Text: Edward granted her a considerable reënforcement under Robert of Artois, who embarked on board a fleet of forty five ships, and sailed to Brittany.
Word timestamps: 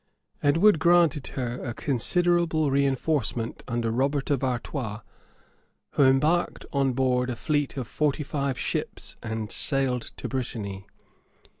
Edward 0.41 0.79
granted 0.79 1.27
her 1.37 1.63
a 1.63 1.75
considerable 1.75 2.71
reënforcement 2.71 3.61
under 3.67 3.91
Robert 3.91 4.31
of 4.31 4.43
Artois, 4.43 5.01
who 5.91 6.01
embarked 6.05 6.65
on 6.73 6.93
board 6.93 7.29
a 7.29 7.35
fleet 7.35 7.77
of 7.77 7.87
forty 7.87 8.23
five 8.23 8.57
ships, 8.57 9.15
and 9.21 9.51
sailed 9.51 10.09
to 10.17 10.27
Brittany. 10.27 10.87